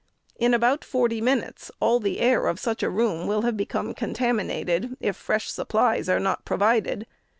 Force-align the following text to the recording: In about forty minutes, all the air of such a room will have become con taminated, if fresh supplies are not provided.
In 0.39 0.55
about 0.55 0.83
forty 0.83 1.21
minutes, 1.21 1.69
all 1.79 1.99
the 1.99 2.19
air 2.21 2.47
of 2.47 2.59
such 2.59 2.81
a 2.81 2.89
room 2.89 3.27
will 3.27 3.43
have 3.43 3.55
become 3.55 3.93
con 3.93 4.15
taminated, 4.15 4.97
if 4.99 5.15
fresh 5.15 5.47
supplies 5.51 6.09
are 6.09 6.19
not 6.19 6.43
provided. 6.43 7.05